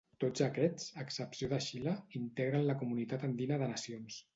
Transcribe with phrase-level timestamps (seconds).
[0.21, 4.25] Tots aquests, a excepció de Xile, integren la Comunitat Andina de Nacions.